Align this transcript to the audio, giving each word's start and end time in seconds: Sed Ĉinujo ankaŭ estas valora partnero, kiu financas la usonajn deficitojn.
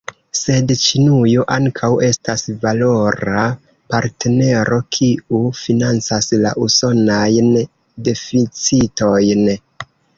Sed 0.37 0.71
Ĉinujo 0.83 1.43
ankaŭ 1.55 1.89
estas 2.07 2.45
valora 2.63 3.45
partnero, 3.95 4.81
kiu 4.97 5.45
financas 5.61 6.35
la 6.47 6.57
usonajn 6.67 7.57
deficitojn. 8.11 9.51